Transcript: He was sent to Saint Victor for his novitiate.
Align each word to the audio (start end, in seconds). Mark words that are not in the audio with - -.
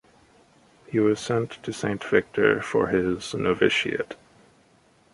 He 0.87 0.99
was 0.99 1.19
sent 1.19 1.61
to 1.61 1.71
Saint 1.71 2.03
Victor 2.03 2.59
for 2.63 2.87
his 2.87 3.35
novitiate. 3.35 4.15